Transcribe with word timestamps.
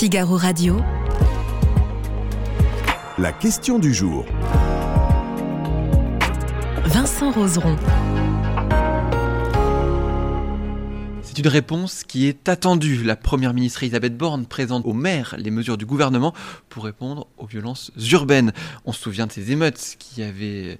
Figaro 0.00 0.38
Radio. 0.38 0.80
La 3.18 3.32
question 3.32 3.78
du 3.78 3.92
jour. 3.92 4.24
Vincent 6.86 7.30
Roseron. 7.30 7.76
C'est 11.20 11.38
une 11.38 11.48
réponse 11.48 12.04
qui 12.04 12.28
est 12.28 12.48
attendue. 12.48 13.02
La 13.04 13.14
première 13.14 13.52
ministre 13.52 13.82
Elisabeth 13.82 14.16
Borne 14.16 14.46
présente 14.46 14.86
aux 14.86 14.94
maires 14.94 15.34
les 15.36 15.50
mesures 15.50 15.76
du 15.76 15.84
gouvernement 15.84 16.32
pour 16.70 16.84
répondre 16.84 17.26
aux 17.36 17.46
violences 17.46 17.92
urbaines. 18.10 18.52
On 18.86 18.92
se 18.92 19.02
souvient 19.02 19.26
de 19.26 19.32
ces 19.32 19.52
émeutes 19.52 19.96
qui 19.98 20.22
avaient 20.22 20.78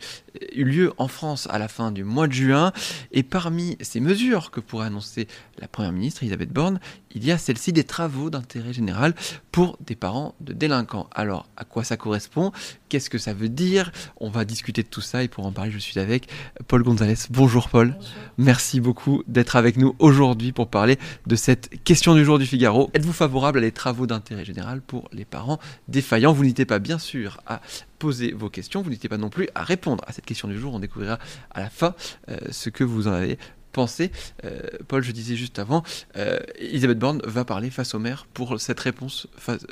eu 0.55 0.65
lieu 0.65 0.93
en 0.97 1.09
France 1.09 1.47
à 1.51 1.59
la 1.59 1.69
fin 1.69 1.93
du 1.93 2.05
mois 2.05 2.29
de 2.29 2.33
juin. 2.33 2.73
Et 3.13 3.23
parmi 3.23 3.77
ces 3.81 4.01
mesures 4.01 4.51
que 4.51 4.61
pourrait 4.61 4.87
annoncer 4.87 5.29
la 5.59 5.69
première 5.69 5.93
ministre 5.93 6.23
Elisabeth 6.23 6.53
Borne, 6.53 6.81
il 7.13 7.25
y 7.25 7.33
a 7.33 7.39
celle-ci 7.39 7.73
des 7.73 7.85
travaux 7.85 8.31
d'intérêt 8.31 8.73
général 8.73 9.15
pour 9.53 9.77
des 9.85 9.97
parents 9.97 10.35
de 10.41 10.53
délinquants. 10.53 11.11
Alors, 11.13 11.49
à 11.57 11.65
quoi 11.65 11.83
ça 11.85 11.97
correspond? 11.97 12.53
Qu'est-ce 12.89 13.11
que 13.11 13.19
ça 13.19 13.35
veut 13.35 13.49
dire? 13.49 13.91
On 14.19 14.31
va 14.31 14.45
discuter 14.45 14.83
de 14.83 14.89
tout 14.89 15.01
ça 15.01 15.23
et 15.25 15.29
pour 15.29 15.45
en 15.45 15.53
parler, 15.53 15.73
je 15.73 15.79
suis 15.79 15.99
avec 15.99 16.29
Paul 16.69 16.83
Gonzalez. 16.83 17.15
Bonjour 17.31 17.69
Paul. 17.69 17.99
Merci 18.39 18.81
beaucoup 18.81 19.25
d'être 19.27 19.57
avec 19.57 19.77
nous 19.77 19.97
aujourd'hui 19.99 20.53
pour 20.53 20.69
parler 20.69 20.99
de 21.27 21.37
cette 21.37 21.83
question 21.83 22.15
du 22.15 22.25
jour 22.25 22.39
du 22.39 22.47
Figaro. 22.47 22.91
Êtes-vous 22.95 23.13
favorable 23.13 23.59
à 23.59 23.63
des 23.63 23.73
travaux 23.73 24.07
d'intérêt 24.07 24.45
général 24.45 24.81
pour 24.81 25.09
les 25.13 25.25
parents 25.25 25.59
défaillants 25.91 26.33
Vous 26.33 26.43
n'hésitez 26.43 26.65
pas 26.65 26.79
bien 26.79 26.99
sûr 26.99 27.41
à 27.47 27.61
poser 27.99 28.33
vos 28.33 28.49
questions, 28.49 28.83
vous 28.83 28.91
n'hésitez 28.91 29.09
pas 29.09 29.19
non 29.19 29.29
plus 29.29 29.49
à 29.55 29.63
répondre 29.63 30.05
à 30.07 30.13
cette 30.13 30.25
question 30.25 30.49
du 30.49 30.59
jour. 30.59 30.75
On 30.75 30.79
découvrira 30.79 31.19
à 31.51 31.61
la 31.61 31.71
fin 31.71 31.95
euh, 32.29 32.39
ce 32.51 32.71
que 32.71 32.85
vous 32.85 33.09
en 33.09 33.13
avez 33.13 33.39
pensé. 33.73 34.11
Euh, 34.45 34.61
Paul, 34.89 35.03
je 35.03 35.13
disais 35.13 35.37
juste 35.37 35.59
avant, 35.59 35.83
euh, 36.17 36.39
Elisabeth 36.59 36.99
Borne 36.99 37.21
va 37.25 37.45
parler 37.45 37.71
face 37.71 37.95
au 37.95 37.99
maire 37.99 38.27
pour 38.33 38.61
cette 38.61 38.81
réponse 38.81 39.29
face, 39.37 39.67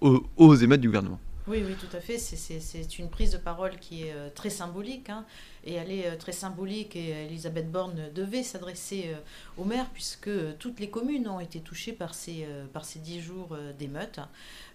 aux 0.00 0.54
émeutes 0.56 0.80
du 0.80 0.88
gouvernement. 0.88 1.20
Oui, 1.48 1.64
oui, 1.66 1.74
tout 1.80 1.96
à 1.96 2.00
fait. 2.00 2.18
C'est 2.18 2.98
une 2.98 3.08
prise 3.08 3.32
de 3.32 3.38
parole 3.38 3.78
qui 3.78 4.02
est 4.02 4.12
euh, 4.12 4.28
très 4.34 4.50
symbolique. 4.50 5.08
Hein. 5.08 5.24
et 5.64 5.74
elle 5.74 5.90
est 5.90 6.06
euh, 6.06 6.16
très 6.16 6.32
symbolique. 6.32 6.94
Et 6.94 7.24
Elisabeth 7.26 7.70
Borne 7.70 8.10
devait 8.14 8.42
s'adresser 8.42 9.06
euh, 9.06 9.18
au 9.56 9.64
maire, 9.64 9.86
puisque 9.94 10.30
toutes 10.58 10.78
les 10.78 10.90
communes 10.90 11.26
ont 11.26 11.40
été 11.40 11.60
touchées 11.60 11.92
par 11.92 12.14
ces, 12.14 12.46
par 12.72 12.84
ces 12.84 12.98
dix 12.98 13.20
jours 13.20 13.56
d'émeute. 13.78 14.20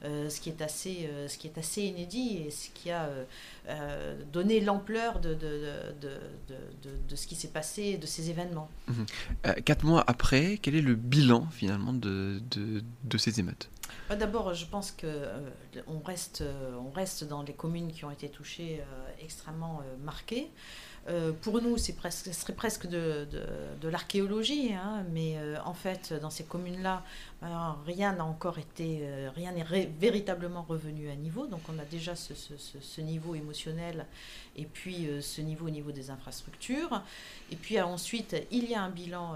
ce, 0.04 0.40
qui 0.40 0.50
est 0.50 0.62
assez, 0.62 1.10
ce 1.28 1.38
qui 1.38 1.48
est 1.48 1.58
assez 1.58 1.84
inédit 1.84 2.44
et 2.46 2.52
ce 2.52 2.70
qui 2.70 2.92
a 2.92 3.10
donné 4.32 4.60
l'ampleur 4.60 5.20
de 5.20 5.34
de, 5.34 5.62
de, 6.02 6.18
de, 7.10 7.16
ce 7.16 7.28
qui 7.28 7.36
s'est 7.36 7.50
passé, 7.50 7.98
de 7.98 8.06
ces 8.06 8.30
événements. 8.30 8.70
Mmh. 8.88 9.62
quatre 9.66 9.86
mois 9.86 10.04
après, 10.08 10.60
quel 10.62 10.76
est 10.76 10.82
le 10.82 10.96
bilan 10.96 11.48
finalement 11.52 11.94
de, 11.94 12.42
ces 13.18 13.40
émeutes? 13.40 13.70
Bah, 14.10 14.16
d'abord, 14.16 14.54
je 14.54 14.66
pense 14.66 14.92
qu'on 14.92 15.08
euh, 15.08 15.50
reste, 16.06 16.42
euh, 16.42 16.78
reste 16.94 17.24
dans 17.24 17.44
les 17.44 17.54
communes 17.54 17.92
qui 17.92 18.06
ont 18.06 18.12
été 18.12 18.30
touchées 18.30 18.82
euh, 18.82 19.10
extrêmement 19.22 19.82
marquées. 20.04 20.52
Pour 21.42 21.62
nous, 21.62 21.78
ce 21.78 21.92
serait 21.92 22.54
presque 22.54 22.88
de, 22.88 23.28
l'archéologie, 23.84 24.74
hein, 24.74 25.04
mais 25.12 25.38
en 25.66 25.74
fait, 25.74 26.14
dans 26.14 26.30
ces 26.30 26.46
communes-là, 26.46 27.04
rien 27.86 28.14
n'a 28.14 28.24
encore 28.24 28.58
été, 28.58 29.06
rien 29.36 29.52
n'est 29.52 29.86
véritablement 30.00 30.64
revenu 30.64 31.10
à 31.10 31.16
niveau. 31.16 31.46
Donc, 31.48 31.62
on 31.68 31.78
a 31.78 31.86
déjà 31.86 32.16
ce, 32.16 33.02
niveau 33.02 33.36
émotionnel 33.36 34.06
et 34.56 34.66
puis 34.66 35.10
ce 35.22 35.42
niveau 35.42 35.68
au 35.68 35.72
niveau 35.72 35.92
des 35.92 36.10
infrastructures. 36.10 37.02
Et 37.52 37.58
puis 37.58 37.80
ensuite, 37.82 38.36
il 38.52 38.70
y 38.70 38.76
a 38.76 38.82
un 38.82 38.90
bilan 38.90 39.36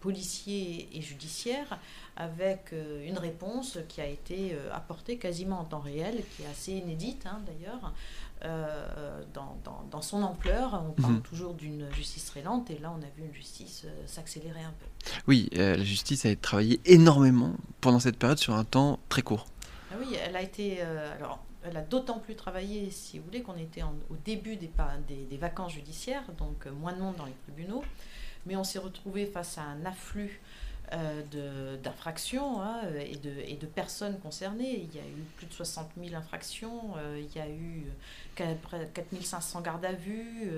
policier 0.00 0.88
et 0.92 1.00
judiciaire 1.00 1.78
avec 2.16 2.72
euh, 2.72 3.06
une 3.06 3.18
réponse 3.18 3.78
qui 3.88 4.00
a 4.00 4.06
été 4.06 4.52
euh, 4.52 4.72
apportée 4.72 5.16
quasiment 5.16 5.60
en 5.60 5.64
temps 5.64 5.80
réel, 5.80 6.22
qui 6.36 6.42
est 6.42 6.46
assez 6.46 6.72
inédite 6.72 7.26
hein, 7.26 7.40
d'ailleurs. 7.46 7.92
Euh, 8.44 9.22
dans, 9.32 9.56
dans, 9.90 10.02
son 10.02 10.22
ampleur, 10.22 10.84
on 10.86 11.00
parle 11.00 11.14
mhm. 11.14 11.22
toujours 11.22 11.54
d'une 11.54 11.90
justice 11.92 12.26
très 12.26 12.42
lente, 12.42 12.70
et 12.70 12.78
là 12.78 12.92
on 12.94 13.02
a 13.02 13.08
vu 13.16 13.24
une 13.26 13.34
justice 13.34 13.86
s'accélérer 14.06 14.60
un 14.60 14.72
peu. 14.78 15.10
Oui, 15.26 15.48
la 15.52 15.82
justice 15.82 16.26
a 16.26 16.36
travaillé 16.36 16.80
énormément 16.84 17.54
pendant 17.80 18.00
cette 18.00 18.18
période 18.18 18.38
sur 18.38 18.54
un 18.54 18.64
temps 18.64 18.98
très 19.08 19.22
court. 19.22 19.46
Ah 19.90 19.94
oui, 19.98 20.16
elle 20.22 20.36
a 20.36 20.42
été. 20.42 20.82
alors, 20.82 21.42
elle 21.64 21.76
a 21.76 21.82
d'autant 21.82 22.18
plus 22.18 22.34
travaillé, 22.34 22.90
si 22.90 23.18
vous 23.18 23.24
voulez, 23.24 23.40
qu'on 23.40 23.56
était 23.56 23.82
au 23.82 24.16
début 24.24 24.56
des, 24.56 24.70
des, 25.08 25.24
des, 25.24 25.36
vacances 25.38 25.72
judiciaires, 25.72 26.24
donc 26.36 26.66
moins 26.66 26.92
de 26.92 27.00
monde 27.00 27.16
dans 27.16 27.26
les 27.26 27.36
tribunaux, 27.44 27.82
mais 28.44 28.56
on 28.56 28.64
s'est 28.64 28.78
retrouvé 28.78 29.24
face 29.24 29.56
à 29.56 29.62
un 29.62 29.86
afflux 29.86 30.40
euh, 30.94 31.76
d'infractions 31.82 32.60
hein, 32.62 32.82
et, 32.98 33.16
de, 33.16 33.30
et, 33.46 33.56
de, 33.56 33.66
personnes 33.66 34.18
concernées. 34.20 34.80
Il 34.80 34.94
y 34.94 34.98
a 34.98 35.06
eu 35.06 35.22
plus 35.36 35.46
de 35.46 35.52
60 35.52 35.88
000 36.02 36.14
infractions, 36.14 36.94
euh, 36.96 37.20
il 37.20 37.36
y 37.36 37.40
a 37.40 37.48
eu 37.48 37.86
4 38.36 38.76
500 39.22 39.60
gardes 39.62 39.84
à 39.84 39.92
vue, 39.92 40.50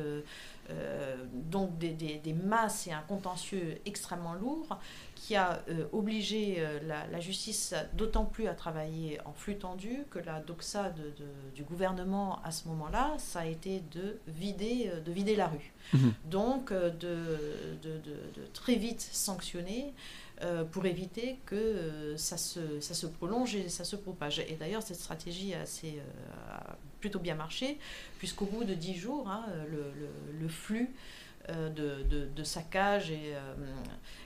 euh, 0.70 1.16
donc 1.32 1.78
des, 1.78 1.90
des, 1.90 2.16
des, 2.16 2.32
masses 2.32 2.86
et 2.86 2.92
un 2.92 3.02
contentieux 3.02 3.78
extrêmement 3.86 4.34
lourd 4.34 4.78
qui 5.14 5.36
a 5.36 5.62
obligé 5.92 6.62
la, 6.86 7.06
la, 7.06 7.20
justice 7.20 7.74
d'autant 7.94 8.24
plus 8.24 8.48
à 8.48 8.54
travailler 8.54 9.18
en 9.24 9.32
flux 9.32 9.56
tendu 9.56 10.04
que 10.10 10.18
la 10.18 10.40
doxa 10.40 10.90
de, 10.90 11.14
du 11.54 11.62
gouvernement 11.62 12.40
à 12.44 12.50
ce 12.50 12.68
moment-là, 12.68 13.14
ça 13.18 13.40
a 13.40 13.46
été 13.46 13.82
de 13.92 14.18
vider, 14.28 14.90
de 15.04 15.12
vider 15.12 15.34
la 15.34 15.48
rue. 15.48 15.72
Mmh. 15.94 16.08
Donc 16.26 16.72
de, 16.72 17.38
de, 17.82 18.00
très 18.52 18.74
vite 18.74 19.00
sanctionner. 19.00 19.94
Euh, 20.42 20.64
pour 20.64 20.84
éviter 20.84 21.38
que 21.46 21.54
euh, 21.54 22.16
ça, 22.18 22.36
se, 22.36 22.78
ça 22.80 22.92
se 22.92 23.06
prolonge 23.06 23.54
et 23.54 23.70
ça 23.70 23.84
se 23.84 23.96
propage. 23.96 24.40
Et 24.40 24.56
d'ailleurs, 24.60 24.82
cette 24.82 24.98
stratégie 24.98 25.54
a, 25.54 25.62
assez, 25.62 25.94
euh, 25.98 26.72
plutôt 27.00 27.20
bien 27.20 27.34
marché, 27.34 27.78
puisqu'au 28.18 28.44
bout 28.44 28.64
de 28.64 28.74
dix 28.74 28.94
jours, 28.94 29.30
hein, 29.30 29.46
le, 29.70 29.94
le, 30.38 30.48
flux 30.48 30.90
de, 31.48 32.02
de, 32.02 32.26
de, 32.26 32.44
saccage 32.44 33.10
et, 33.10 33.34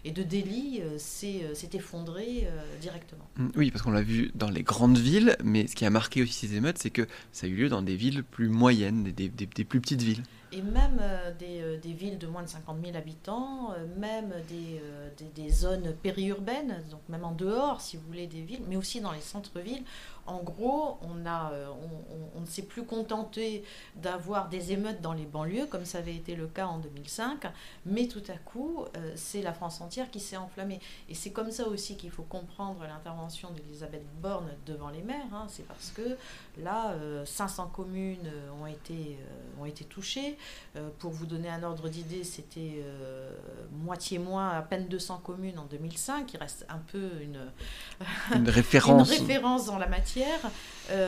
et 0.04 0.10
de 0.10 0.22
délits 0.22 0.80
s'est 0.96 1.70
effondré 1.74 2.48
directement. 2.80 3.28
Mmh, 3.36 3.48
oui, 3.56 3.70
parce 3.70 3.82
qu'on 3.82 3.90
l'a 3.90 4.02
vu 4.02 4.32
dans 4.34 4.50
les 4.50 4.62
grandes 4.62 4.98
villes, 4.98 5.36
mais 5.44 5.66
ce 5.66 5.76
qui 5.76 5.84
a 5.84 5.90
marqué 5.90 6.22
aussi 6.22 6.32
ces 6.32 6.56
émeutes, 6.56 6.78
c'est 6.78 6.90
que 6.90 7.06
ça 7.32 7.46
a 7.46 7.50
eu 7.50 7.54
lieu 7.54 7.68
dans 7.68 7.82
des 7.82 7.96
villes 7.96 8.24
plus 8.24 8.48
moyennes, 8.48 9.04
des, 9.04 9.28
des 9.28 9.64
plus 9.64 9.80
petites 9.80 10.02
villes 10.02 10.22
et 10.52 10.62
même 10.62 10.98
euh, 11.00 11.32
des, 11.34 11.60
euh, 11.60 11.78
des, 11.78 11.92
villes 11.92 12.18
de 12.18 12.26
moins 12.26 12.42
de 12.42 12.48
50 12.48 12.78
000 12.84 12.96
habitants, 12.96 13.72
euh, 13.72 13.86
même 13.98 14.32
des, 14.48 15.50
zones 15.50 15.92
périurbaines, 16.02 16.82
donc 16.90 17.00
même 17.08 17.24
en 17.24 17.32
dehors, 17.32 17.80
si 17.80 17.96
vous 17.96 18.06
voulez, 18.06 18.26
des 18.26 18.42
villes, 18.42 18.62
mais 18.68 18.76
aussi 18.76 19.00
dans 19.00 19.12
les 19.12 19.20
centres-villes. 19.20 19.82
En 20.26 20.42
gros, 20.42 20.98
on, 21.02 21.14
ne 21.14 22.46
s'est 22.46 22.62
plus 22.62 22.84
contenté 22.84 23.64
d'avoir 23.96 24.48
des 24.48 24.70
émeutes 24.72 25.00
dans 25.00 25.12
les 25.12 25.24
banlieues, 25.24 25.66
comme 25.66 25.84
ça 25.84 25.98
avait 25.98 26.14
été 26.14 26.36
le 26.36 26.46
cas 26.46 26.66
en 26.66 26.78
2005, 26.78 27.46
mais 27.84 28.06
tout 28.06 28.22
à 28.28 28.36
coup, 28.36 28.84
c'est 29.16 29.42
la 29.42 29.52
France 29.52 29.80
entière 29.80 30.08
qui 30.10 30.20
s'est 30.20 30.36
enflammée. 30.36 30.78
Et 31.08 31.14
c'est 31.14 31.30
comme 31.30 31.50
ça 31.50 31.66
aussi 31.66 31.96
qu'il 31.96 32.10
faut 32.10 32.22
comprendre 32.22 32.84
l'intervention 32.84 33.50
d'Elisabeth 33.50 34.04
Borne 34.20 34.50
devant 34.66 34.90
les 34.90 35.02
maires. 35.02 35.26
Hein. 35.32 35.46
C'est 35.48 35.66
parce 35.66 35.90
que 35.90 36.16
là, 36.58 36.94
500 37.24 37.68
communes 37.74 38.30
ont 38.62 38.66
été, 38.66 39.18
ont 39.58 39.64
été 39.64 39.84
touchées. 39.84 40.38
Euh, 40.76 40.88
pour 40.98 41.10
vous 41.10 41.26
donner 41.26 41.48
un 41.48 41.62
ordre 41.62 41.88
d'idée, 41.88 42.22
c'était 42.22 42.80
euh, 42.84 43.30
moitié 43.72 44.18
moins, 44.18 44.50
à 44.50 44.62
peine 44.62 44.86
200 44.86 45.20
communes 45.24 45.58
en 45.58 45.64
2005. 45.64 46.32
Il 46.32 46.36
reste 46.36 46.64
un 46.68 46.78
peu 46.78 47.10
une, 47.22 47.40
une, 48.34 48.48
référence. 48.48 49.10
une 49.10 49.26
référence 49.26 49.66
dans 49.66 49.78
la 49.78 49.88
matière. 49.88 50.38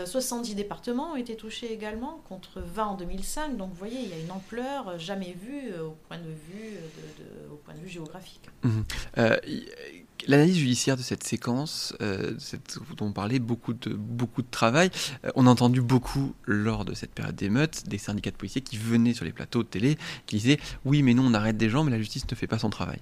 70 0.04 0.53
euh, 0.53 0.54
départements 0.54 1.12
ont 1.12 1.16
été 1.16 1.37
touchés 1.37 1.72
également, 1.72 2.20
contre 2.28 2.60
20 2.60 2.87
en 2.87 2.94
2005. 2.97 3.56
Donc 3.56 3.70
vous 3.70 3.76
voyez, 3.76 4.00
il 4.00 4.09
y 4.09 4.12
a 4.15 4.19
une 4.19 4.32
ampleur 4.32 4.98
jamais 4.98 5.37
vue 5.41 5.72
au, 5.81 5.97
point 6.09 6.19
de 6.19 6.25
vue 6.25 6.78
au 7.53 7.56
point 7.56 7.75
de 7.75 7.81
vue 7.81 7.88
géographique. 7.88 8.49
Mmh. 8.64 8.81
L'analyse 10.28 10.56
judiciaire 10.56 10.97
de 10.97 11.03
cette 11.03 11.25
séquence, 11.25 11.94
euh, 12.00 12.37
dont 12.96 13.06
on 13.06 13.12
parlait, 13.12 13.38
beaucoup 13.38 13.73
de, 13.73 13.93
beaucoup 13.93 14.43
de 14.43 14.50
travail, 14.50 14.91
euh, 15.25 15.31
on 15.35 15.46
a 15.46 15.50
entendu 15.50 15.81
beaucoup 15.81 16.35
lors 16.44 16.85
de 16.85 16.94
cette 16.94 17.12
période 17.12 17.35
d'émeute 17.35 17.88
des 17.88 17.99
syndicats 17.99 18.31
de 18.31 18.37
policiers 18.37 18.61
qui 18.61 18.76
venaient 18.76 19.14
sur 19.14 19.25
les 19.25 19.32
plateaux 19.32 19.62
de 19.62 19.69
télé, 19.69 19.99
qui 20.26 20.37
disaient 20.37 20.61
oui 20.85 21.02
mais 21.02 21.14
nous 21.14 21.25
on 21.25 21.35
arrête 21.35 21.56
des 21.56 21.69
gens 21.69 21.82
mais 21.85 21.91
la 21.91 21.99
justice 21.99 22.25
ne 22.31 22.37
fait 22.37 22.46
pas 22.46 22.58
son 22.58 22.70
travail. 22.70 22.99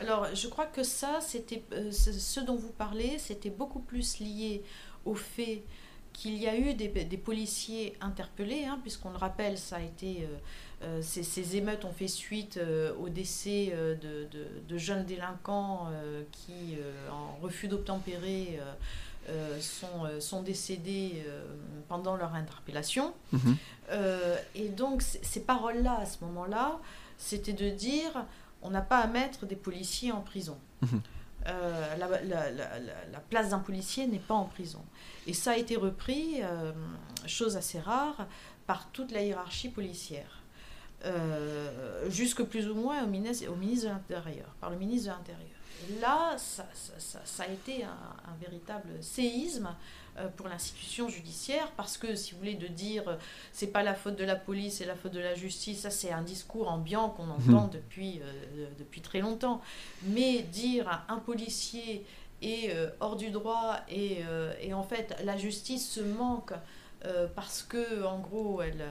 Alors 0.00 0.26
je 0.34 0.48
crois 0.48 0.66
que 0.66 0.82
ça, 0.82 1.18
c'était 1.20 1.62
euh, 1.72 1.90
ce 1.92 2.40
dont 2.40 2.56
vous 2.56 2.72
parlez, 2.72 3.18
c'était 3.18 3.50
beaucoup 3.50 3.80
plus 3.80 4.20
lié 4.20 4.62
au 5.04 5.14
fait 5.14 5.62
qu'il 6.12 6.36
y 6.36 6.48
a 6.48 6.56
eu 6.56 6.74
des, 6.74 6.88
policiers 7.16 7.94
interpellés, 8.00 8.64
hein, 8.64 8.78
puisqu'on 8.82 9.10
le 9.10 9.16
rappelle, 9.16 9.56
ça 9.56 9.76
a 9.76 9.80
été, 9.80 10.26
euh, 10.82 11.02
ces, 11.02 11.56
émeutes 11.56 11.84
ont 11.84 11.92
fait 11.92 12.08
suite 12.08 12.56
euh, 12.56 12.94
au 13.00 13.08
décès 13.08 13.74
de, 14.00 14.78
jeunes 14.78 15.04
délinquants 15.04 15.90
qui, 16.32 16.76
en 17.10 17.36
refus 17.42 17.68
d'obtempérer, 17.68 18.60
sont, 19.60 20.20
sont, 20.20 20.42
décédés 20.42 21.24
pendant 21.88 22.16
leur 22.16 22.34
interpellation. 22.34 23.12
Mhm. 23.32 23.56
et 24.54 24.68
donc, 24.68 25.02
ces 25.02 25.40
paroles-là, 25.40 25.98
à 26.00 26.06
ce 26.06 26.24
moment-là, 26.24 26.78
c'était 27.18 27.52
de 27.52 27.68
dire 27.70 28.24
on 28.62 28.70
n'a 28.70 28.80
pas 28.80 28.98
à 28.98 29.06
mettre 29.06 29.46
des 29.46 29.56
policiers 29.56 30.12
en 30.12 30.20
prison. 30.20 30.58
Mhm. 30.82 31.00
euh, 31.46 31.96
la, 31.96 33.20
place 33.30 33.50
d'un 33.50 33.58
policier 33.58 34.06
n'est 34.06 34.18
pas 34.18 34.34
en 34.34 34.44
prison. 34.44 34.84
Et 35.26 35.32
ça 35.34 35.52
a 35.52 35.56
été 35.56 35.76
repris, 35.76 36.42
euh, 36.42 36.72
chose 37.26 37.56
assez 37.56 37.80
rare, 37.80 38.26
par 38.66 38.90
toute 38.90 39.12
la 39.12 39.22
hiérarchie 39.22 39.68
policière. 39.68 40.42
Euh, 41.04 42.10
jusque 42.10 42.42
plus 42.42 42.68
ou 42.68 42.74
moins 42.74 43.04
au 43.04 43.06
ministre, 43.06 43.48
au 43.48 43.54
ministre 43.54 43.86
de 43.86 43.92
l'Intérieur, 43.92 44.48
par 44.60 44.70
le 44.70 44.76
ministre 44.76 45.12
de 45.12 45.16
l'Intérieur. 45.16 45.48
Là, 46.00 46.36
ça, 46.36 46.64
a 47.44 47.46
été 47.46 47.84
un 47.84 48.34
véritable 48.40 48.88
séisme 49.00 49.68
euh, 50.18 50.28
pour 50.36 50.48
l'institution 50.48 51.08
judiciaire 51.08 51.70
parce 51.76 51.96
que 51.96 52.14
si 52.14 52.32
vous 52.32 52.38
voulez 52.38 52.54
de 52.54 52.66
dire 52.66 53.08
euh, 53.08 53.16
c'est 53.52 53.68
pas 53.68 53.82
la 53.82 53.94
faute 53.94 54.16
de 54.16 54.24
la 54.24 54.36
police 54.36 54.78
c'est 54.78 54.86
la 54.86 54.96
faute 54.96 55.12
de 55.12 55.20
la 55.20 55.34
justice 55.34 55.80
ça 55.80 55.90
c'est 55.90 56.10
un 56.10 56.22
discours 56.22 56.70
ambiant 56.70 57.10
qu'on 57.10 57.28
entend 57.28 57.64
mhm. 57.64 57.70
depuis 57.70 58.20
euh, 58.22 58.66
depuis 58.78 59.00
très 59.00 59.20
longtemps 59.20 59.60
mais 60.04 60.42
dire 60.42 61.04
un 61.08 61.18
policier 61.18 62.04
est 62.42 62.72
hors 63.00 63.16
du 63.16 63.30
droit 63.30 63.78
et, 63.90 64.18
et, 64.62 64.72
en 64.72 64.84
fait 64.84 65.20
la 65.24 65.36
justice 65.36 65.90
se 65.90 66.00
manque 66.00 66.52
parce 67.34 67.62
que 67.62 68.04
en 68.04 68.18
gros 68.18 68.60
elle, 68.60 68.84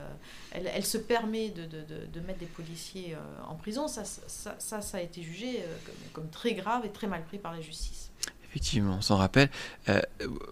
elle, 0.51 0.69
elle 0.74 0.86
se 0.86 0.98
permet 0.98 1.50
de, 1.50 1.65
de, 1.65 1.83
de, 2.12 2.19
mettre 2.21 2.39
des 2.39 2.45
policiers 2.45 3.15
en 3.48 3.56
prison 3.56 3.88
ça 3.88 4.06
ça, 4.06 4.56
ça, 4.59 4.81
ça 4.81 4.98
a 4.98 5.01
été 5.01 5.21
jugé 5.21 5.62
comme, 5.86 5.95
comme 6.13 6.30
très 6.30 6.54
grave 6.54 6.86
et 6.86 6.89
très 6.89 7.07
mal 7.07 7.24
pris 7.25 7.38
par 7.38 7.54
la 7.54 7.59
justice 7.59 8.07
Effectivement, 8.50 8.95
on 8.95 9.01
s'en 9.01 9.18
rappelle. 9.18 9.50
Euh, 9.89 10.00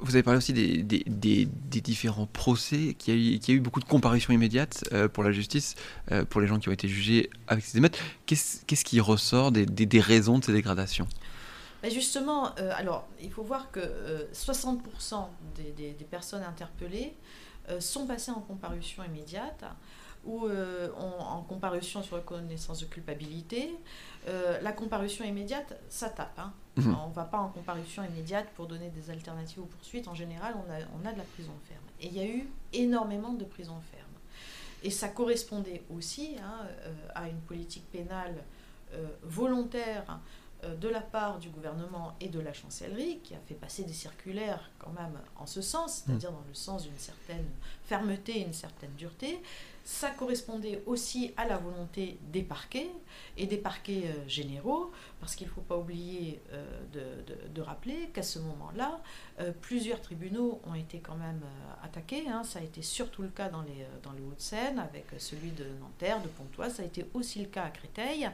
vous 0.01 0.15
avez 0.15 0.23
parlé 0.23 0.37
aussi 0.37 0.51
des, 0.51 0.83
des, 0.83 1.81
différents 1.81 2.25
procès, 2.25 2.93
qui 2.99 3.11
a, 3.11 3.13
eu, 3.13 3.39
qui 3.39 3.51
a 3.51 3.55
eu 3.55 3.61
beaucoup 3.61 3.79
de 3.79 3.85
comparutions 3.85 4.33
immédiates 4.33 4.83
euh, 4.91 5.07
pour 5.07 5.23
la 5.23 5.31
justice, 5.31 5.75
euh, 6.11 6.25
pour 6.25 6.41
les 6.41 6.47
gens 6.47 6.59
qui 6.59 6.67
ont 6.67 6.73
été 6.73 6.89
jugés 6.89 7.29
avec 7.47 7.63
ces 7.63 7.77
émeutes. 7.77 7.97
Qu'est-ce 8.25 8.83
qui 8.83 8.99
ressort 8.99 9.51
des, 9.51 9.99
raisons 9.99 10.39
de 10.39 10.43
ces 10.43 10.51
dégradations? 10.51 11.07
Ben 11.81 11.91
justement, 11.91 12.53
alors 12.55 13.07
il 13.21 13.31
faut 13.31 13.43
voir 13.43 13.71
que 13.71 13.79
60% 14.33 15.27
des, 15.55 15.95
personnes 16.09 16.43
interpellées 16.43 17.13
sont 17.79 18.06
passées 18.06 18.31
en 18.31 18.41
comparution 18.41 19.03
immédiate 19.03 19.63
ou 20.25 20.47
en 20.47 21.41
comparution 21.44 22.01
sur 22.01 22.17
reconnaissance 22.17 22.79
de 22.79 22.85
culpabilité. 22.85 23.75
la 24.27 24.71
comparution 24.71 25.25
immédiate, 25.25 25.79
ça 25.89 26.09
tape. 26.09 26.39
Hein. 26.39 26.53
Mhm. 26.77 26.97
On 27.06 27.09
ne 27.09 27.13
va 27.13 27.23
pas 27.23 27.38
en 27.38 27.50
comparution 27.50 28.03
immédiate 28.03 28.47
pour 28.56 28.67
donner 28.67 28.89
des 28.89 29.09
alternatives 29.09 29.62
aux 29.62 29.65
poursuites. 29.65 30.07
En 30.07 30.15
général, 30.15 30.56
on 30.56 30.71
a, 30.71 30.77
on 31.00 31.07
a 31.07 31.13
de 31.13 31.17
la 31.17 31.23
prison 31.23 31.53
ferme. 31.67 31.83
Et 32.01 32.07
il 32.07 32.13
y 32.13 32.19
a 32.19 32.25
eu 32.25 32.50
énormément 32.73 33.33
de 33.33 33.45
prison 33.45 33.75
ferme. 33.91 34.06
Et 34.83 34.91
ça 34.91 35.07
correspondait 35.07 35.83
aussi 35.95 36.35
hein, 36.39 36.67
euh, 36.85 36.94
à 37.15 37.27
une 37.27 37.39
politique 37.39 37.89
pénale 37.91 38.35
euh, 38.94 39.07
volontaire 39.23 40.03
euh, 40.09 40.13
de 40.79 40.88
la 40.89 41.01
part 41.01 41.39
du 41.39 41.50
gouvernement 41.50 42.15
et 42.19 42.29
de 42.29 42.39
la 42.39 42.53
chancellerie, 42.53 43.19
qui 43.23 43.35
a 43.35 43.39
fait 43.45 43.56
passer 43.56 43.83
des 43.83 43.94
circulaires 43.94 44.71
quand 44.79 44.91
même 44.91 45.19
en 45.35 45.45
ce 45.45 45.62
sens, 45.62 46.03
c'est-à-dire 46.06 46.31
mhm. 46.31 46.38
dans 46.38 46.47
le 46.47 46.53
sens 46.53 46.83
d'une 46.83 46.97
certaine 46.97 47.45
fermeté, 47.87 48.39
une 48.39 48.53
certaine 48.53 48.93
dureté, 48.97 49.39
ça 49.85 50.09
correspondait 50.09 50.81
aussi 50.87 51.31
à 51.37 51.47
la 51.47 51.57
volonté 51.57 52.17
des 52.33 52.41
parquets 52.41 52.89
et 53.37 53.45
des 53.45 53.57
parquets 53.57 54.05
euh, 54.05 54.27
généraux, 54.27 54.91
parce 55.19 55.35
qu'il 55.35 55.45
ne 55.45 55.51
faut 55.51 55.61
pas 55.61 55.77
oublier 55.77 56.41
euh, 56.51 57.21
de, 57.53 57.61
rappeler 57.61 58.09
qu'à 58.13 58.23
ce 58.23 58.39
moment-là, 58.39 58.99
euh, 59.39 59.51
plusieurs 59.61 60.01
tribunaux 60.01 60.59
ont 60.65 60.75
été 60.75 60.99
quand 60.99 61.15
même 61.15 61.41
attaqués. 61.83 62.27
Hein. 62.27 62.43
Ça 62.43 62.59
a 62.59 62.61
été 62.61 62.81
surtout 62.81 63.21
le 63.21 63.29
cas 63.29 63.49
dans 63.49 63.61
les, 63.61 63.85
dans 64.03 64.11
les 64.11 64.21
Hauts-de-Seine, 64.21 64.79
avec 64.79 65.05
celui 65.19 65.51
de 65.51 65.65
Nanterre, 65.79 66.21
de 66.21 66.27
Pontoise, 66.27 66.75
ça 66.75 66.83
a 66.83 66.85
été 66.85 67.05
aussi 67.13 67.39
le 67.39 67.45
cas 67.45 67.63
à 67.63 67.69
Créteil. 67.69 68.29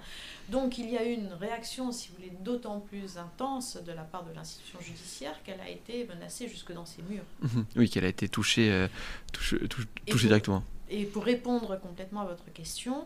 Donc 0.49 0.77
il 0.77 0.89
y 0.89 0.97
a 0.97 1.05
eu 1.05 1.13
une 1.13 1.33
réaction, 1.33 1.91
si 1.91 2.09
vous 2.09 2.15
voulez, 2.15 2.31
d'autant 2.41 2.79
plus 2.79 3.17
intense 3.17 3.77
de 3.77 3.91
la 3.91 4.03
part 4.03 4.23
de 4.23 4.33
l'institution 4.33 4.79
judiciaire 4.79 5.41
qu'elle 5.43 5.61
a 5.61 5.69
été 5.69 6.05
menacée 6.05 6.47
jusque 6.47 6.71
dans 6.71 6.85
ses 6.85 7.01
murs. 7.03 7.25
Oui, 7.75 7.89
qu'elle 7.89 8.05
a 8.05 8.09
été 8.09 8.27
touchée, 8.27 8.87
touchée 10.07 10.27
directement. 10.27 10.63
Et 10.89 11.05
pour 11.05 11.23
répondre 11.23 11.79
complètement 11.79 12.21
à 12.21 12.25
votre 12.25 12.51
question, 12.53 13.05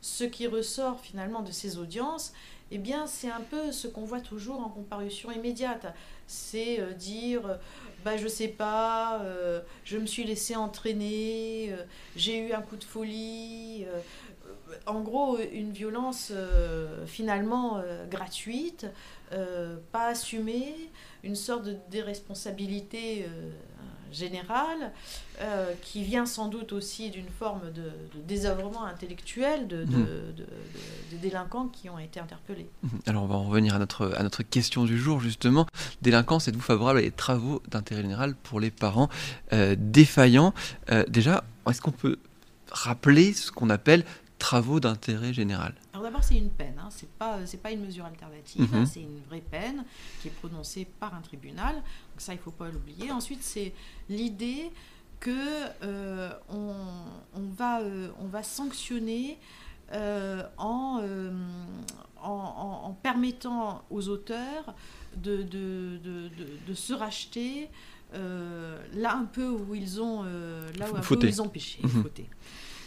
ce 0.00 0.24
qui 0.24 0.46
ressort 0.46 1.00
finalement 1.00 1.42
de 1.42 1.52
ces 1.52 1.78
audiences, 1.78 2.32
eh 2.70 2.78
bien, 2.78 3.06
c'est 3.06 3.30
un 3.30 3.40
peu 3.40 3.70
ce 3.70 3.86
qu'on 3.86 4.04
voit 4.04 4.20
toujours 4.20 4.60
en 4.60 4.68
comparution 4.68 5.30
immédiate. 5.30 5.86
C'est 6.26 6.80
euh, 6.80 6.92
dire, 6.92 7.58
bah, 8.04 8.16
je 8.16 8.26
sais 8.26 8.48
pas, 8.48 9.20
euh, 9.22 9.60
je 9.84 9.98
me 9.98 10.06
suis 10.06 10.24
laissé 10.24 10.56
entraîner, 10.56 11.68
euh, 11.70 11.84
j'ai 12.16 12.38
eu 12.38 12.52
un 12.52 12.62
coup 12.62 12.76
de 12.76 12.84
folie. 12.84 13.86
En 14.86 15.00
gros, 15.00 15.38
une 15.52 15.72
violence 15.72 16.32
finalement 17.06 17.82
gratuite, 18.10 18.86
pas 19.30 20.08
assumée, 20.08 20.74
une 21.22 21.36
sorte 21.36 21.64
de 21.64 21.76
déresponsabilité 21.90 23.26
général, 24.12 24.92
euh, 25.40 25.72
qui 25.82 26.02
vient 26.02 26.26
sans 26.26 26.48
doute 26.48 26.72
aussi 26.72 27.10
d'une 27.10 27.28
forme 27.28 27.72
de, 27.72 27.90
désœuvrement 28.26 28.84
intellectuel 28.84 29.68
de, 29.68 29.84
des 31.10 31.16
délinquants 31.18 31.68
qui 31.68 31.90
ont 31.90 31.98
été 31.98 32.20
interpellés. 32.20 32.68
Mhm. 32.82 32.90
Alors 33.06 33.24
on 33.24 33.26
va 33.26 33.34
en 33.36 33.44
revenir 33.44 33.74
à 33.74 33.78
notre, 33.78 34.12
à 34.16 34.22
notre 34.22 34.42
question 34.42 34.84
du 34.84 34.98
jour 34.98 35.20
justement. 35.20 35.66
Délinquance, 36.02 36.48
êtes-vous 36.48 36.62
favorable 36.62 37.00
à 37.00 37.02
des 37.02 37.10
travaux 37.10 37.62
d'intérêt 37.68 38.02
général 38.02 38.34
pour 38.34 38.60
les 38.60 38.70
parents 38.70 39.08
euh, 39.52 39.76
défaillants? 39.78 40.54
Euh, 40.90 41.04
Déjà, 41.08 41.44
est-ce 41.68 41.80
qu'on 41.80 41.92
peut 41.92 42.18
rappeler 42.70 43.32
ce 43.32 43.52
qu'on 43.52 43.70
appelle 43.70 44.04
travaux 44.38 44.80
d'intérêt 44.80 45.32
général 45.32 45.74
Alors 45.92 46.04
d'abord, 46.04 46.22
c'est 46.22 46.36
une 46.36 46.50
peine, 46.50 46.78
hein. 46.78 46.88
pas 47.18 47.46
c'est 47.46 47.60
pas 47.60 47.72
une 47.72 47.84
mesure 47.84 48.04
alternative, 48.04 48.72
mhm. 48.72 48.86
c'est 48.86 49.00
une 49.00 49.20
vraie 49.28 49.40
peine 49.40 49.84
qui 50.20 50.28
est 50.28 50.30
prononcée 50.32 50.86
par 51.00 51.14
un 51.14 51.20
tribunal. 51.20 51.74
Donc 51.76 52.18
ça, 52.18 52.32
il 52.32 52.38
faut 52.38 52.50
pas 52.50 52.68
l'oublier. 52.68 53.10
Ensuite, 53.10 53.42
c'est 53.42 53.72
l'idée 54.08 54.70
que 55.20 55.30
euh, 55.82 56.30
on, 56.48 56.74
va 57.56 57.80
euh, 57.80 58.08
on 58.20 58.26
va 58.26 58.42
sanctionner 58.42 59.38
euh, 59.92 60.42
en, 60.58 61.00
en, 62.22 62.92
permettant 63.02 63.84
aux 63.90 64.08
auteurs 64.08 64.74
de, 65.16 65.42
de, 65.42 65.98
de, 66.04 66.30
de 66.66 66.74
se 66.74 66.92
racheter 66.92 67.68
là 68.12 69.14
un 69.14 69.24
peu 69.24 69.48
où 69.48 69.74
ils 69.74 70.00
ont 70.00 70.22
là 70.22 70.86
où, 70.90 71.14
où 71.14 71.24
ils 71.24 71.42
ont 71.42 71.48
péché, 71.48 71.80
mhm. 71.82 72.04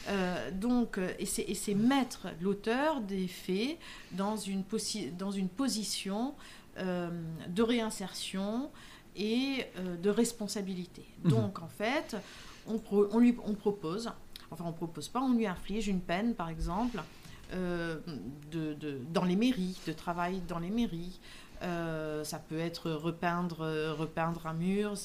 Euh, 0.07 0.51
donc, 0.51 0.97
euh, 0.97 1.11
et 1.19 1.25
c'est 1.25 1.73
mettre 1.73 2.27
l'auteur 2.41 3.01
des 3.01 3.27
faits 3.27 3.77
dans 4.11 4.37
une, 4.37 4.63
dans 5.17 5.31
une 5.31 5.49
position 5.49 6.33
euh, 6.77 7.09
de 7.47 7.61
réinsertion 7.61 8.71
et 9.15 9.65
de 10.01 10.09
responsabilité. 10.09 11.05
Mhm. 11.23 11.31
Donc, 11.31 11.61
en 11.61 11.67
fait, 11.67 12.15
on, 12.67 12.79
on, 12.91 13.17
lui, 13.17 13.35
on 13.45 13.53
propose, 13.53 14.09
enfin, 14.49 14.63
on 14.65 14.71
propose 14.71 15.09
pas, 15.09 15.19
on 15.19 15.33
lui 15.33 15.45
inflige 15.45 15.87
une 15.87 15.99
peine, 15.99 16.35
par 16.35 16.47
exemple, 16.47 17.01
de, 17.51 18.01
de, 18.51 19.01
dans 19.11 19.25
les 19.25 19.35
mairies, 19.35 19.77
de 19.87 19.91
travail 19.91 20.41
dans 20.47 20.59
les 20.59 20.69
mairies. 20.69 21.19
Ça 21.61 22.39
peut 22.39 22.59
être 22.59 22.91
repeindre, 22.91 23.93
repeindre 23.97 24.47
un 24.47 24.53
mur. 24.53 24.95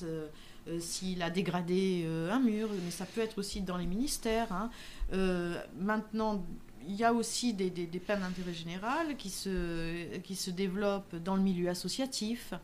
Euh, 0.67 0.81
s'il 0.81 1.23
a 1.23 1.29
dégradé 1.29 2.05
euh, 2.07 2.33
un 2.33 2.41
mur, 2.41 2.71
mais 2.85 2.91
ça 2.91 3.05
peut 3.05 3.21
être 3.21 3.39
aussi 3.39 3.61
dans 3.61 3.77
les 3.77 3.87
ministères. 3.87 4.51
Hein. 4.51 4.71
Euh, 5.13 5.61
maintenant, 5.79 6.43
il 6.89 6.95
y 6.95 7.05
a 7.05 7.13
aussi 7.13 7.53
des, 7.53 7.69
des, 7.69 7.87
des 7.87 7.99
peines 7.99 8.21
d'intérêt 8.21 8.55
général 8.55 9.17
qui 9.17 9.29
se, 9.29 10.17
qui 10.19 10.35
se 10.35 10.51
développent 10.51 11.17
dans 11.17 11.37
le 11.37 11.43
milieu 11.43 11.69
associatif. 11.69 12.55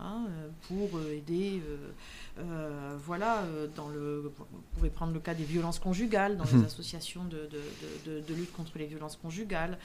Hein, 0.00 0.26
pour 0.68 1.00
aider, 1.10 1.60
voilà, 3.04 3.42
dans 3.74 3.88
le, 3.88 4.30
on 4.38 4.76
pourrait 4.76 4.90
prendre 4.90 5.12
le 5.12 5.18
cas 5.18 5.34
des 5.34 5.42
violences 5.42 5.80
conjugales, 5.80 6.36
dans 6.36 6.44
les 6.44 6.52
mhm. 6.52 6.66
associations 6.66 7.24
de, 7.24 7.48
de, 8.06 8.20
de, 8.20 8.34
lutte 8.34 8.52
contre 8.52 8.78
les 8.78 8.86
violences 8.86 9.16
conjugales. 9.16 9.76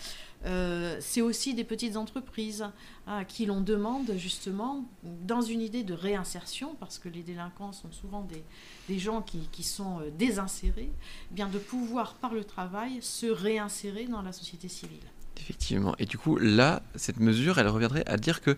c'est 0.99 1.21
aussi 1.21 1.55
des 1.55 1.63
petites 1.63 1.97
entreprises 1.97 2.61
hein, 2.61 2.71
à 3.07 3.25
qui 3.25 3.47
l'on 3.47 3.59
demande 3.59 4.11
justement, 4.15 4.85
dans 5.03 5.41
une 5.41 5.61
idée 5.61 5.83
de 5.83 5.95
réinsertion, 5.95 6.75
parce 6.79 6.99
que 6.99 7.09
les 7.09 7.23
délinquants 7.23 7.71
sont 7.71 7.91
souvent 7.91 8.21
des, 8.21 8.43
des 8.89 8.99
gens 8.99 9.23
qui, 9.23 9.49
qui 9.51 9.63
sont 9.63 9.99
désinsérés, 10.15 10.91
eh 11.31 11.33
bien 11.33 11.47
de 11.47 11.57
pouvoir 11.57 12.13
par 12.15 12.35
le 12.35 12.43
travail 12.43 13.01
se 13.01 13.25
réinsérer 13.25 14.05
dans 14.05 14.21
la 14.21 14.31
société 14.31 14.67
civile. 14.67 14.99
Effectivement. 15.37 15.95
Et 15.99 16.05
du 16.05 16.17
coup, 16.17 16.37
là, 16.37 16.83
cette 16.95 17.19
mesure, 17.19 17.59
elle 17.59 17.67
reviendrait 17.67 18.07
à 18.07 18.17
dire 18.17 18.41
que 18.41 18.55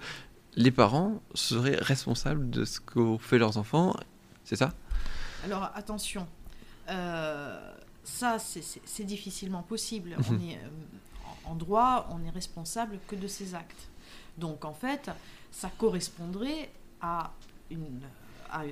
les 0.55 0.71
parents 0.71 1.21
seraient 1.33 1.75
responsables 1.75 2.49
de 2.49 2.65
ce 2.65 2.79
qu'ont 2.79 3.17
fait 3.17 3.37
leurs 3.37 3.57
enfants, 3.57 3.95
c'est 4.43 4.55
ça? 4.55 4.73
Alors 5.43 5.69
attention, 5.75 6.27
euh, 6.89 7.73
ça 8.03 8.37
c'est 8.39 9.03
difficilement 9.03 9.63
possible. 9.63 10.15
on 10.29 10.39
est, 10.39 10.55
euh, 10.55 10.69
en 11.45 11.55
droit, 11.55 12.07
on 12.11 12.19
n'est 12.19 12.29
responsable 12.29 12.99
que 13.07 13.15
de 13.15 13.27
ses 13.27 13.53
actes. 13.53 13.89
Donc 14.37 14.65
en 14.65 14.73
fait, 14.73 15.11
ça 15.51 15.69
correspondrait 15.77 16.71
à, 17.01 17.31
une, 17.69 18.01
à, 18.49 18.63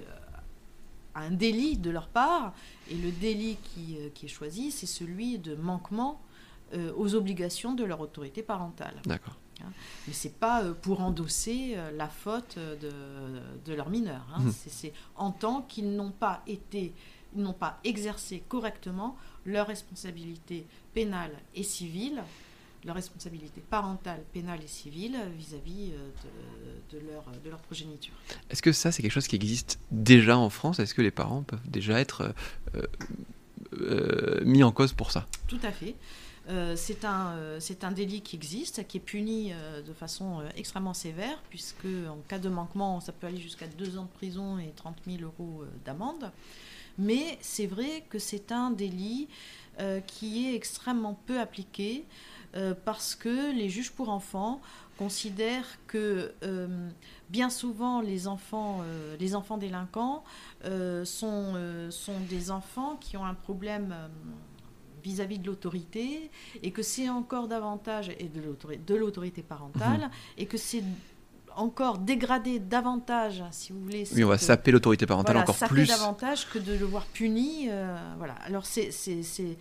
un 1.15 1.31
délit 1.31 1.77
de 1.77 1.89
leur 1.89 2.07
part, 2.07 2.53
et 2.89 2.95
le 2.95 3.11
délit 3.11 3.57
qui, 3.57 3.97
euh, 3.99 4.09
est 4.23 4.27
choisi, 4.27 4.71
c'est 4.71 4.87
celui 4.87 5.37
de 5.37 5.55
manquement 5.55 6.21
aux 6.97 7.13
obligations 7.13 7.75
de 7.75 7.83
leur 7.83 7.99
autorité 7.99 8.41
parentale. 8.41 8.95
D'accord. 9.05 9.37
Hein. 9.61 9.71
Mais 10.07 10.13
c'est 10.13 10.37
pas 10.39 10.63
euh, 10.63 10.73
pour 10.73 11.01
endosser 11.01 11.73
euh, 11.75 11.91
la 11.91 12.07
faute 12.07 12.57
de, 12.57 12.91
de 13.65 13.73
leurs 13.73 13.89
mineurs. 13.89 14.27
Hein. 14.33 14.41
Mhm. 14.41 14.53
C'est 14.67 14.93
en 15.15 15.31
tant 15.31 15.61
qu'ils 15.61 15.95
n'ont 15.95 16.11
pas 16.11 16.41
été, 16.47 16.93
n'ont 17.35 17.53
pas 17.53 17.79
exercé 17.83 18.43
correctement 18.47 19.17
leur 19.45 19.67
responsabilité 19.67 20.65
pénale 20.93 21.31
et 21.55 21.63
civile, 21.63 22.23
leur 22.85 22.95
responsabilité 22.95 23.61
parentale, 23.61 24.21
pénale 24.33 24.61
et 24.61 24.67
civile 24.67 25.17
vis-à-vis 25.37 25.91
euh, 25.93 26.09
de, 26.91 26.99
de 26.99 27.05
leur, 27.07 27.23
de 27.43 27.49
leur 27.49 27.59
progéniture. 27.59 28.13
Est-ce 28.49 28.61
que 28.61 28.73
ça, 28.73 28.91
c'est 28.91 29.01
quelque 29.01 29.11
chose 29.11 29.27
qui 29.27 29.37
existe 29.37 29.79
déjà 29.91 30.37
en 30.37 30.49
France? 30.49 30.79
Est-ce 30.79 30.93
que 30.93 31.01
les 31.01 31.11
parents 31.11 31.43
peuvent 31.43 31.69
déjà 31.69 31.99
être 31.99 32.33
euh, 32.75 32.81
euh, 33.79 34.43
mis 34.43 34.63
en 34.63 34.71
cause 34.71 34.91
pour 34.93 35.11
ça? 35.11 35.25
Tout 35.47 35.59
à 35.63 35.71
fait. 35.71 35.95
Euh, 36.49 36.75
c'est 36.75 37.05
un, 37.05 37.35
euh, 37.37 37.59
un 37.83 37.91
délit 37.91 38.21
qui 38.21 38.35
existe, 38.35 38.85
qui 38.87 38.97
est 38.97 38.99
puni 38.99 39.53
euh, 39.53 39.81
de 39.81 39.93
façon 39.93 40.43
extrêmement 40.57 40.93
sévère, 40.93 41.41
puisque 41.49 41.85
en 41.85 42.17
cas 42.27 42.39
de 42.39 42.49
manquement, 42.49 42.99
ça 42.99 43.11
peut 43.11 43.27
aller 43.27 43.39
jusqu'à 43.39 43.67
deux 43.67 43.97
ans 43.97 44.03
de 44.03 44.17
prison 44.17 44.57
et 44.59 44.71
30 44.75 44.97
000 45.07 45.23
euros 45.23 45.63
d'amende. 45.85 46.31
Mais 46.97 47.37
c'est 47.41 47.65
vrai 47.65 48.03
que 48.09 48.19
c'est 48.19 48.51
un 48.51 48.71
délit 48.71 49.27
qui 50.05 50.45
est 50.45 50.55
extrêmement 50.55 51.17
peu 51.25 51.39
appliqué, 51.39 52.05
parce 52.85 53.15
que 53.15 53.51
les 53.51 53.67
juges 53.67 53.91
pour 53.91 54.09
enfants 54.09 54.61
considèrent 54.99 55.79
que 55.87 56.31
bien 57.31 57.49
souvent 57.49 57.99
les 57.99 58.27
enfants, 58.27 58.83
délinquants 59.57 60.23
sont, 61.03 61.55
des 62.29 62.51
enfants 62.51 62.97
qui 63.01 63.17
ont 63.17 63.25
un 63.25 63.33
problème 63.33 63.95
vis-à-vis 65.03 65.39
de 65.39 65.47
l'autorité 65.47 66.29
et 66.61 66.71
que 66.71 66.81
c'est 66.81 67.09
encore 67.09 67.47
davantage 67.47 68.09
et 68.19 68.25
de 68.25 68.41
l'autorité 68.41 68.81
de 68.85 68.95
l'autorité 68.95 69.41
parentale 69.41 70.09
et 70.37 70.45
que 70.45 70.57
c'est 70.57 70.83
encore 71.55 71.99
dégradé 71.99 72.57
davantage 72.59 73.43
si 73.51 73.73
vous 73.73 73.81
voulez 73.81 74.05
Oui, 74.15 74.23
on 74.23 74.29
va 74.29 74.37
saper 74.39 74.71
l'autorité 74.71 75.05
parentale 75.05 75.35
voilà, 75.35 75.43
encore 75.43 75.55
fait 75.57 75.67
plus. 75.67 75.87
davantage 75.87 76.49
que 76.49 76.57
de 76.59 76.73
le 76.73 76.85
voir 76.85 77.05
puni. 77.05 77.67
euh, 77.69 77.95
voilà. 78.17 78.33
Alors, 78.45 78.65
c'est, 78.65 78.91
c'est, 78.91 79.21
c'est- 79.23 79.57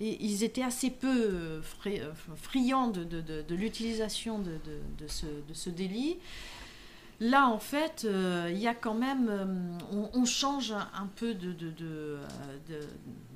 ils 0.00 0.42
étaient 0.44 0.62
assez 0.64 0.90
peu 0.90 1.08
euh, 1.08 1.60
euh, 1.86 2.12
friands 2.36 2.88
de, 2.88 3.04
de- 3.04 3.20
de- 3.22 3.42
de 3.42 3.54
l'utilisation 3.54 4.38
de, 4.40 4.50
de- 4.50 5.04
de 5.04 5.08
ce, 5.08 5.24
de 5.26 5.54
ce 5.54 5.70
délit. 5.70 6.16
Là, 7.18 7.48
en 7.48 7.58
fait, 7.58 8.04
euh, 8.04 8.50
il 8.52 8.58
y 8.58 8.66
a 8.68 8.74
quand 8.74 8.92
même. 8.94 9.28
euh, 9.30 9.78
on, 9.90 10.10
on 10.12 10.24
change 10.26 10.72
un 10.72 11.06
peu 11.16 11.32
de, 11.34 11.52
de- 11.52 11.70
de, 11.70 11.76
euh, 11.86 12.26
de- 12.68 12.86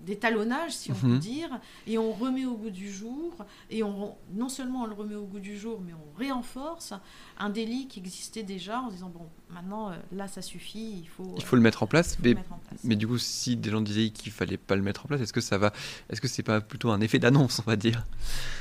d'étalonnage, 0.05 0.73
si 0.73 0.91
on 0.93 0.95
Mhm. 0.95 1.01
peut 1.15 1.19
dire, 1.19 1.49
et 1.87 1.97
on 1.97 2.13
remet 2.13 2.45
au 2.45 2.57
goût 2.57 2.69
du 2.71 2.91
jour. 2.93 3.35
Et 3.71 3.83
on, 3.83 4.15
non 4.35 4.49
seulement 4.51 4.83
on 4.83 4.87
le 4.87 4.93
remet 4.95 5.15
au 5.15 5.25
goût 5.25 5.39
du 5.41 5.59
jour, 5.59 5.81
mais 5.85 5.93
on 5.95 6.19
réenforce 6.19 6.93
un 7.39 7.49
délit 7.49 7.87
qui 7.89 8.01
existait 8.01 8.43
déjà 8.43 8.81
en 8.81 8.89
disant 8.91 9.09
bon, 9.09 9.29
maintenant, 9.51 9.91
euh, 9.91 9.95
là, 10.13 10.29
ça 10.29 10.43
suffit, 10.43 10.99
il 11.03 11.09
faut, 11.09 11.35
Il 11.39 11.45
faut 11.45 11.57
le 11.57 11.63
mettre 11.63 11.83
en 11.83 11.87
place. 11.87 12.19
Mais, 12.23 12.31
le 12.31 12.35
mettre 12.37 12.53
en 12.53 12.59
place. 12.59 12.81
mais 12.85 12.97
du 12.97 13.07
coup, 13.09 13.19
si 13.19 13.57
des 13.57 13.71
gens 13.71 13.81
disaient 13.81 14.11
qu'il 14.11 14.33
fallait 14.33 14.57
pas 14.59 14.77
le 14.77 14.83
mettre 14.83 15.07
en 15.07 15.09
place, 15.09 15.21
est-ce 15.23 15.33
que 15.33 15.41
ça 15.41 15.57
va 15.59 15.73
Est-ce 16.11 16.21
que 16.21 16.29
c'est 16.29 16.43
pas 16.43 16.61
plutôt 16.61 16.91
un 16.91 17.01
effet 17.01 17.19
d'annonce, 17.19 17.61
on 17.67 17.71
va 17.71 17.77
dire? 17.77 18.05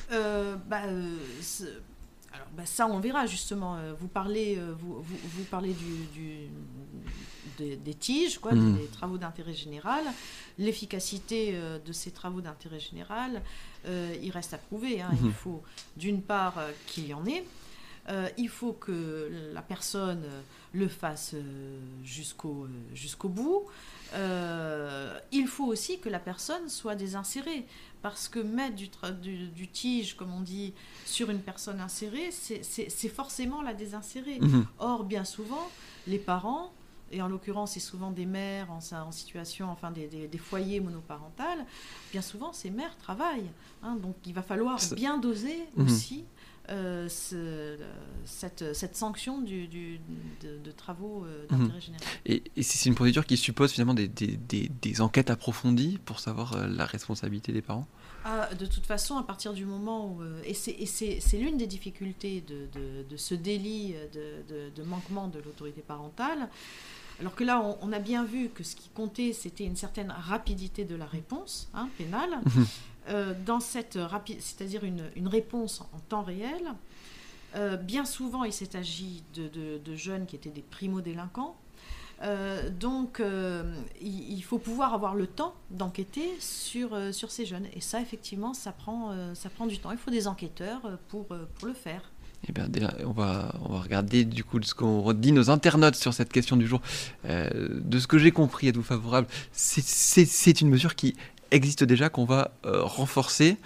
Bah, 0.10 0.82
alors, 2.32 2.48
bah, 2.56 2.66
ça, 2.66 2.88
on 2.88 3.00
verra 3.00 3.26
justement. 3.26 3.76
Euh, 3.78 3.94
Vous 4.00 4.08
parlez, 4.08 4.58
euh, 4.58 4.74
vous, 4.80 5.02
vous, 5.02 5.18
vous 5.24 5.44
parlez 5.46 5.74
du, 5.74 6.06
du- 6.14 6.48
des, 7.58 7.76
des 7.76 7.94
tiges, 7.96 8.38
quoi, 8.40 8.54
Mhm. 8.54 8.76
des, 8.76 8.82
des 8.84 8.88
travaux 8.88 9.18
d'intérêt 9.18 9.54
général. 9.54 10.04
L'efficacité 10.58 11.52
euh, 11.54 11.80
de 11.80 11.92
ces 11.92 12.12
travaux 12.12 12.42
d'intérêt 12.42 12.80
général, 12.80 13.42
euh, 13.86 14.16
il 14.22 14.32
reste 14.32 14.54
à 14.54 14.58
prouver. 14.58 15.02
hein. 15.02 15.10
Il 15.24 15.32
faut, 15.32 15.62
d'une 15.98 16.22
part, 16.22 16.56
qu'il 16.88 17.08
y 17.08 17.14
en 17.14 17.26
ait. 17.26 17.44
Euh, 18.10 18.28
il 18.38 18.50
faut 18.50 18.74
que 18.74 19.30
la 19.54 19.62
personne 19.62 20.24
le 20.74 20.88
fasse 20.88 21.36
jusqu'au 22.04 22.68
jusqu'au 22.94 23.30
bout. 23.30 23.66
Euh, 24.14 25.18
il 25.32 25.48
faut 25.48 25.66
aussi 25.66 26.00
que 26.00 26.10
la 26.10 26.20
personne 26.20 26.70
soit 26.70 26.96
désinsérée. 26.96 27.66
Parce 28.01 28.29
que 28.29 28.39
mettre 28.39 28.75
du, 28.75 28.88
tra- 28.88 29.12
du, 29.20 29.48
du 29.50 29.68
tige, 29.68 30.15
comme 30.15 30.34
on 30.34 30.39
dit, 30.41 30.74
sur 31.06 31.29
une 31.29 31.41
personne 31.41 31.82
insérée, 31.82 32.32
c'est- 32.32 32.63
forcément 33.10 33.62
la 33.62 33.74
désinsérer. 33.74 34.39
Mhm. 34.39 34.65
Or, 34.79 35.03
bien 35.03 35.25
souvent, 35.25 35.68
les 36.08 36.20
parents, 36.20 36.72
et 37.12 37.22
en 37.22 37.27
l'occurrence, 37.27 37.72
c'est 37.72 37.79
souvent 37.82 38.12
des 38.12 38.25
mères 38.25 38.72
en, 38.72 38.79
en 38.96 39.12
situation, 39.12 39.70
enfin 39.70 39.91
des, 39.91 40.08
des- 40.08 40.27
des 40.27 40.38
foyers 40.38 40.79
monoparentales, 40.79 41.65
bien 42.12 42.22
souvent, 42.22 42.53
ces 42.53 42.70
mères 42.70 42.96
travaillent. 42.98 43.50
hein. 43.84 43.96
donc, 43.96 44.15
il 44.25 44.34
va 44.34 44.44
falloir 44.44 44.79
bien 44.96 45.18
doser 45.18 45.58
Mhm. 45.75 45.86
aussi 45.86 46.24
euh, 46.70 47.08
ce- 47.10 47.78
cette, 48.25 48.74
cette 48.75 48.96
sanction 48.96 49.42
du, 49.42 49.68
du- 49.68 50.00
de, 50.42 50.58
de 50.63 50.72
travaux 50.72 51.25
euh, 51.25 51.46
Mhm. 51.51 51.60
d'intérêt 51.60 51.82
général. 51.82 52.08
Et, 52.25 52.44
et 52.56 52.63
c'est 52.63 52.88
une 52.89 52.96
procédure 52.96 53.25
qui 53.25 53.38
suppose 53.38 53.72
finalement 53.72 53.94
des, 53.94 54.08
des- 54.08 54.38
des- 54.38 54.70
des 54.82 55.01
enquêtes 55.01 55.30
approfondies 55.30 55.98
pour 56.06 56.20
savoir 56.20 56.54
euh, 56.54 56.68
la 56.68 56.86
responsabilité 56.86 57.51
des 57.54 57.62
parents? 57.62 57.88
Ah, 58.25 58.50
de 58.54 58.66
toute 58.66 58.86
façon, 58.86 59.18
à 59.18 59.24
partir 59.24 59.54
du 59.54 59.66
moment 59.66 60.08
où... 60.13 60.22
euh, 60.22 60.42
et 60.46 60.54
c'est- 60.54 60.78
l'une 61.38 61.58
des 61.58 61.68
difficultés 61.68 62.42
de, 62.42 62.68
de- 62.78 63.04
de 63.10 63.18
ce 63.18 63.34
délit 63.34 63.96
de, 64.13 64.84
manquement 64.84 65.28
de 65.28 65.39
l'autorité 65.39 65.82
parentale. 65.82 66.50
Alors 67.22 67.36
que 67.36 67.44
là, 67.44 67.62
on, 67.62 67.78
on 67.82 67.92
a 67.92 68.00
bien 68.00 68.24
vu 68.24 68.50
que 68.50 68.63
ce 68.63 68.75
qui 68.75 68.89
comptait, 68.89 69.34
c'était 69.34 69.66
une 69.66 69.75
certaine 69.75 70.12
rapidité 70.18 70.86
de 70.86 70.96
la 70.96 71.06
réponse 71.06 71.70
hein, 71.74 71.89
pénale. 71.98 72.30
Euh, 73.10 73.34
dans 73.46 73.60
cette 73.60 73.96
rapide, 74.00 74.39
c'est-à-dire 74.39 74.84
une, 74.84 75.04
une 75.16 75.28
réponse 75.28 75.82
en 75.82 76.00
temps 76.10 76.22
réel. 76.22 76.62
Euh, 77.56 77.75
bien 77.75 78.06
souvent, 78.06 78.44
il 78.44 78.54
s'est 78.54 78.75
agi 78.75 79.24
de, 79.34 79.80
de- 79.84 79.96
jeunes 79.96 80.28
qui 80.28 80.36
étaient 80.36 80.51
des 80.51 80.62
primo-délinquants. 80.62 81.56
Euh, 82.22 82.70
donc, 82.70 83.20
il, 84.01 84.34
il 84.34 84.42
faut 84.44 84.60
pouvoir 84.60 84.94
avoir 84.94 85.16
le 85.16 85.25
temps 85.25 85.56
d'enquêter 85.72 86.30
sur, 86.39 86.89
sur 87.12 87.32
ces 87.32 87.46
jeunes. 87.48 87.66
Et 87.74 87.82
ça, 87.82 88.00
effectivement, 88.01 88.54
ça 88.54 88.72
prend, 88.72 89.16
ça 89.34 89.50
prend 89.50 89.66
du 89.66 89.80
temps. 89.80 89.92
Il 89.92 89.98
faut 89.98 90.12
des 90.12 90.28
enquêteurs 90.28 90.82
pour, 91.08 91.25
pour 91.25 91.68
le 91.68 91.74
faire. 91.74 92.04
Eh 92.48 92.51
bien, 92.51 92.67
on 93.05 93.12
va, 93.12 93.53
on 93.65 93.74
va 93.74 93.79
regarder 93.81 94.24
du 94.25 94.43
coup 94.43 94.62
ce 94.63 94.74
qu'ont 94.74 95.12
dit 95.13 95.31
nos 95.34 95.50
internautes 95.50 95.96
sur 95.96 96.13
cette 96.13 96.31
question 96.31 96.55
du 96.55 96.67
jour. 96.67 96.81
Euh, 97.25 97.50
de 97.69 98.00
ce 98.00 98.08
que 98.08 98.17
j'ai 98.17 98.31
compris, 98.31 98.67
êtes-vous 98.69 98.84
favorable? 98.84 99.27
C'est- 99.51 100.62
une 100.62 100.69
mesure 100.69 100.96
qui 100.96 101.15
existe 101.51 101.84
déjà, 101.84 102.10
qu'on 102.10 102.25
va 102.25 102.51
euh, 102.65 102.84
renforcer, 102.84 103.58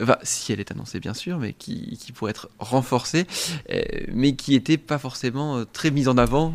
Enfin, 0.00 0.16
si 0.22 0.52
elle 0.52 0.60
est 0.60 0.70
annoncée 0.70 0.98
bien 1.00 1.14
sûr, 1.14 1.38
mais 1.38 1.52
qui, 1.52 1.96
qui 1.98 2.12
pourrait 2.12 2.30
être 2.30 2.48
renforcée, 2.58 3.26
euh, 3.70 3.82
mais 4.12 4.34
qui 4.34 4.52
n'était 4.52 4.78
pas 4.78 4.98
forcément 4.98 5.64
très 5.66 5.90
mise 5.90 6.08
en 6.08 6.16
avant 6.18 6.54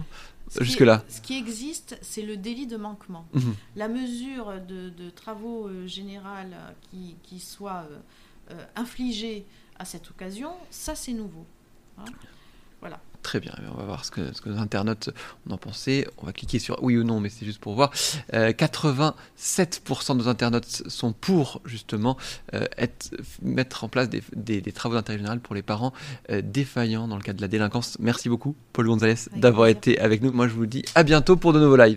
jusque-là. 0.60 1.04
Ce 1.10 1.22
qui 1.22 1.38
existe, 1.38 1.98
c'est 2.02 2.22
le 2.22 2.38
délit 2.38 2.68
de 2.68 2.78
manquement. 2.78 3.28
Mhm. 3.34 3.54
La 3.76 3.88
mesure 3.88 4.54
de, 4.68 4.90
de 4.90 5.10
travaux 5.10 5.70
générales 5.86 6.54
euh, 6.54 6.72
qui, 6.90 7.16
qui 7.24 7.40
soit 7.40 7.86
infligée 8.78 9.46
à 9.78 9.84
cette 9.86 10.10
occasion, 10.10 10.52
ça 10.72 10.96
c'est 10.96 11.12
nouveau. 11.14 11.46
Hein. 12.00 12.06
Voilà. 12.82 13.00
Très 13.24 13.40
bien, 13.42 13.52
on 13.74 13.78
va 13.78 13.84
voir 13.84 14.06
ce 14.06 14.12
que, 14.12 14.32
ce 14.34 14.40
que 14.42 14.48
nos 14.50 14.60
internautes 14.60 15.10
en 15.50 15.56
ont 15.56 15.58
pensé. 15.58 16.08
On 16.20 16.26
va 16.26 16.32
cliquer 16.32 16.60
sur 16.60 16.82
oui 16.82 16.96
ou 16.98 17.04
non, 17.04 17.20
mais 17.20 17.28
c'est 17.30 17.46
juste 17.46 17.60
pour 17.60 17.74
voir. 17.76 17.92
Euh, 18.34 18.52
87% 18.54 19.14
de 20.14 20.14
nos 20.24 20.28
internautes 20.30 20.84
sont 20.88 21.12
pour 21.14 21.62
justement 21.66 22.18
euh, 22.54 22.66
être, 22.78 23.12
mettre 23.42 23.84
en 23.84 23.90
place 23.90 24.10
des, 24.10 24.22
des- 24.36 24.62
des 24.62 24.72
travaux 24.72 24.96
d'intérêt 24.96 25.18
général 25.18 25.40
pour 25.40 25.56
les 25.56 25.62
parents 25.62 25.94
euh, 26.30 26.42
défaillants 26.44 27.08
dans 27.08 27.16
le 27.18 27.22
cadre 27.24 27.38
de 27.38 27.42
la 27.42 27.48
délinquance. 27.48 27.98
Merci 28.00 28.30
beaucoup, 28.30 28.56
Paul 28.74 28.88
Gonzalez, 28.88 29.16
d'avoir 29.36 29.68
été 29.68 30.00
avec 30.00 30.22
nous. 30.22 30.32
Moi, 30.32 30.48
je 30.48 30.54
vous 30.54 30.66
dis 30.66 30.84
à 30.96 31.04
bientôt 31.04 31.36
pour 31.36 31.54
de 31.54 31.60
nouveaux 31.60 31.78
lives. 31.78 31.96